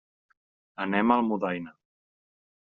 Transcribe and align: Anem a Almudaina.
Anem 0.85 1.15
a 1.15 1.19
Almudaina. 1.23 1.77